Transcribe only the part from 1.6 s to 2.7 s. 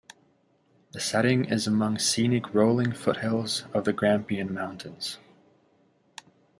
among scenic